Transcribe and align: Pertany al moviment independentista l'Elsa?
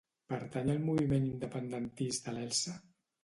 Pertany 0.31 0.69
al 0.75 0.79
moviment 0.85 1.27
independentista 1.27 2.35
l'Elsa? 2.39 2.77